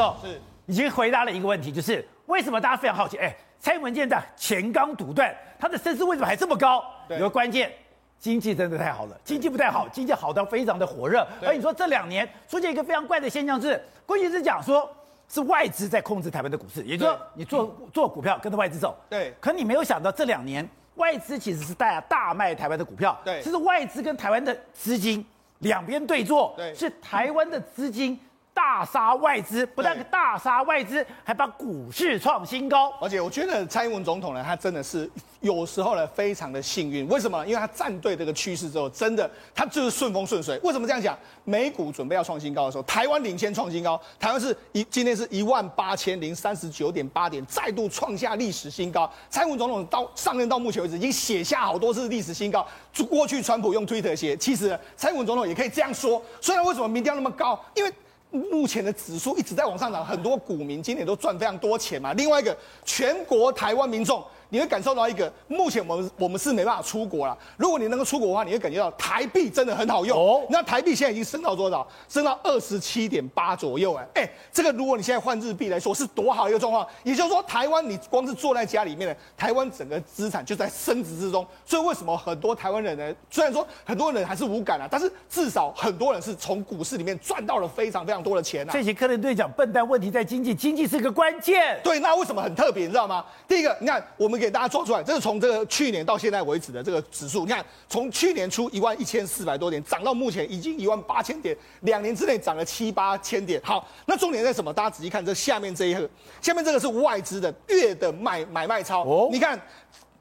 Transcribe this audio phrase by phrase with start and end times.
[0.00, 3.16] 后，是已经回答了一个问题，就是为什么大家非常好奇？
[3.18, 6.84] 哎，蔡英文现在钱刚独断，他的声势为什么还这么高？
[7.10, 7.72] 有个关键，
[8.18, 11.26] 经济真的太好了，经济不太好，经济好到非常的火热。
[11.44, 14.90] 而你说这两年出现一个非常怪的现象是，过去是讲说
[15.28, 18.96] 是外资在控制台湾的股市，也就是说你做做股票跟着外资走。
[19.08, 20.68] 对，可你没有想到这两年。
[20.96, 25.24] 外资其实是大大卖台湾的股票，对，其实外资跟台湾的资金
[25.60, 28.20] 两边对坐，对，是台湾的资金
[28.60, 32.92] 大杀外资，不但大杀外资，还把股市创新高。
[33.00, 35.10] 而且我觉得蔡英文总统呢，他真的是
[35.40, 37.42] 有时候呢非常的幸运，为什么？
[37.46, 40.60] 因为他站对这个趋势之后，真的他就是顺风顺水。
[40.62, 41.18] 为什么这样讲？
[41.44, 49.10] 美股准备要创新高的时候，台湾领先创新高，台湾是一今天是一万八千零三十九点八点，再度创下历史新高。
[49.30, 52.66] 蔡英文总统到上任到目前为止，已经写下好多次历史新高。
[53.08, 56.22] 过去川普用推特写，其实蔡英文总统也可以这样说。
[56.42, 57.58] 虽然为什么民调那么高？
[57.74, 57.90] 因为
[58.30, 62.12] 目前的指数一直在往上涨，很多股民今年都赚非常多钱嘛。
[62.14, 64.24] 另外一个，全国台湾民众。
[64.50, 67.36] 你会感受到一个，目前我们我们是没办法出国了。
[67.56, 70.18] 如果你能够出国的话，你会感觉到台币真的很好用。
[70.18, 71.86] 哦，那台币现在已经升到多少？
[72.08, 73.94] 升到二十七点八左右。
[73.94, 76.84] 哎，哎，这个如果你现在换日币来说，是多好一个状况。
[77.04, 81.46] 也就是说，台湾你光是坐在家里面呢，台湾整个资产就在升值之中。
[81.64, 83.14] 所以为什么很多台湾人呢？
[83.30, 88.72] 虽然说很多人还是无感啊，但是至少很多人是从股市里面赚到了非常非常多的钱啊。
[88.72, 91.78] 这些科林队长笨蛋，问题在经济，经济是个关键。
[91.84, 92.86] 对，那为什么很特别？
[92.86, 93.24] 你知道吗？
[93.46, 94.39] 第一个，你看我们。
[94.40, 97.44] 给大家做出来，这是从这个去年到现在为止的这个指数。
[97.44, 103.60] 你看，从去年初一万一千四百多点涨到目前已经一万八千点，两年之内涨了七八千点。
[103.62, 104.72] 好，那重点在什么？
[104.72, 106.08] 大家仔细看这下面这一个，
[106.40, 109.04] 下面这个是外资的月的卖买卖超。
[109.04, 109.60] 哦，你看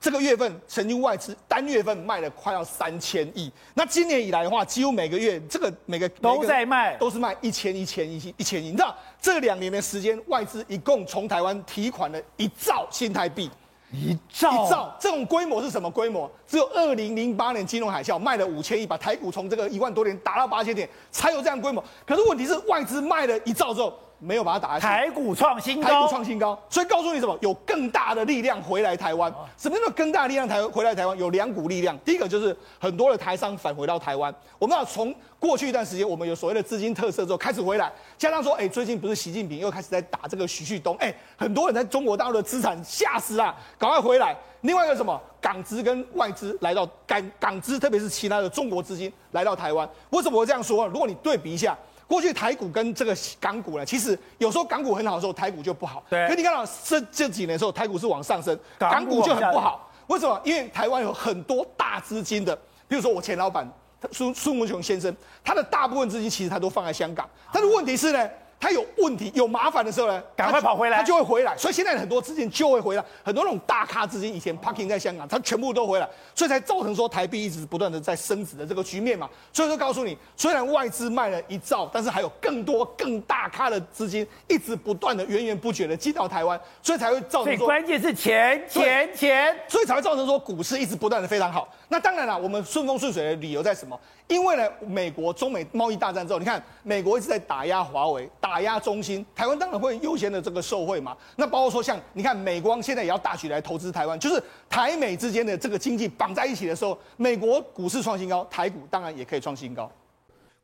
[0.00, 3.50] 这个月份，曾经外资单月份卖了快要三千亿。
[3.74, 8.66] 那今年以来的话，几乎每个月这个每个都在卖，都是卖一千一千一一千亿。
[8.66, 13.50] 你知道这两年的时间，外资一共从台湾提款了一兆新台币。
[13.90, 16.30] 一兆一兆，这种规模是什么规模？
[16.46, 21.82] 只有二零零八年金融海啸卖了五千亿，把台股从这个一万多点打到八千点，才有这样规模。
[22.06, 23.92] 可是问题是，外资卖了一兆之后。
[24.18, 27.36] 没有把它打下去，台股创新高，台股创新高，所以告诉你什么？
[27.40, 29.32] 有更大的力量回来台湾。
[29.56, 31.16] 什么叫做更大的力量台回来台湾？
[31.16, 34.34] 有两股力量，第一个就是很多的台商返回到台湾。
[34.58, 44.36] 我们要从过去一段时间，我们有所谓的资金特色之后开始回来，加上说，哎，最近不是习近平又开始在打这个徐旭东，哎，很多人在中国大陆的资产吓死了，赶快回来。
[44.62, 45.20] 另外一个什么？
[45.40, 49.88] 港资跟外资来到港港资，特别是其他的中国资金来到台湾。
[50.10, 50.84] 为什么我这样说？
[50.88, 51.78] 如果你对比一下。
[52.08, 56.02] 过去台股跟这个港股呢，其实有时候港股很好的时候，台股就不好。
[56.08, 56.26] 对。
[56.26, 59.90] 可你看到这这几年的时候，台股是往上升，港股就很不好。
[60.06, 60.40] 为什么？
[60.42, 62.56] 因为台湾有很多大资金的，
[62.88, 63.70] 比如说我前老板
[64.10, 65.14] 苏苏文雄先生，
[65.44, 67.28] 他的大部分资金其实他都放在香港。
[67.52, 68.28] 但是问题是呢？
[68.60, 71.56] 他有问题、有麻烦的时候呢，赶快跑回来，他就会回来。
[71.56, 79.28] 所以现在很多资金就会回来，很多那种大咖资金以前 parking 在香港，他全部都回来，所以才造成说台币一直不断的在升值的这个局面嘛。
[79.52, 87.44] 所以说告诉你，虽然外资卖了一兆，但是还有更多更大咖的资金一直不断的源源不绝的进到台湾，所以才会造成说。
[87.44, 91.68] 所以关键是钱钱钱，所以才会造成说股市一直不断的非常好。
[91.88, 93.98] 那当然了，我们顺风顺水的理由在什么？
[94.26, 101.14] 因为呢，美国中美贸易大战之后，你看美国一直在打压华为，打打压中心，台湾当然会优先的这个受惠嘛。
[101.36, 109.90] 那包括说像你看美光现在也要大举来投资台湾，就是台美之间的这个经济绑在一起的时候，美国股市创新高，台股当然也可以创新高。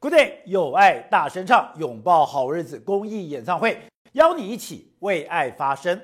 [0.01, 3.79] Good day，有爱大声唱，拥抱好日子公益演唱会，
[4.13, 6.01] 邀你一起为爱发声。